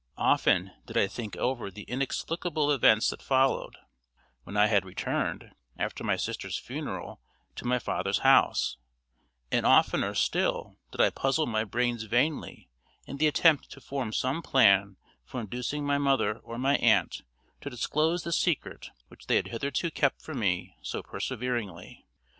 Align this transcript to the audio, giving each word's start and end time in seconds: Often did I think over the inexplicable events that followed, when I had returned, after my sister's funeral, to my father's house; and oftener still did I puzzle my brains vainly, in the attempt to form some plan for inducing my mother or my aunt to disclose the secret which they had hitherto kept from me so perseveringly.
Often 0.17 0.71
did 0.87 0.97
I 0.97 1.05
think 1.05 1.35
over 1.37 1.69
the 1.69 1.83
inexplicable 1.83 2.71
events 2.71 3.11
that 3.11 3.21
followed, 3.21 3.75
when 4.45 4.57
I 4.57 4.65
had 4.65 4.83
returned, 4.83 5.53
after 5.77 6.03
my 6.03 6.15
sister's 6.15 6.57
funeral, 6.57 7.21
to 7.57 7.67
my 7.67 7.77
father's 7.77 8.17
house; 8.17 8.77
and 9.51 9.63
oftener 9.63 10.15
still 10.15 10.75
did 10.91 11.01
I 11.01 11.11
puzzle 11.11 11.45
my 11.45 11.63
brains 11.63 12.05
vainly, 12.05 12.67
in 13.05 13.17
the 13.17 13.27
attempt 13.27 13.69
to 13.73 13.79
form 13.79 14.11
some 14.11 14.41
plan 14.41 14.97
for 15.23 15.39
inducing 15.39 15.85
my 15.85 15.99
mother 15.99 16.39
or 16.39 16.57
my 16.57 16.77
aunt 16.77 17.21
to 17.61 17.69
disclose 17.69 18.23
the 18.23 18.33
secret 18.33 18.89
which 19.09 19.27
they 19.27 19.35
had 19.35 19.49
hitherto 19.49 19.91
kept 19.91 20.23
from 20.23 20.39
me 20.39 20.73
so 20.81 21.03
perseveringly. 21.03 22.07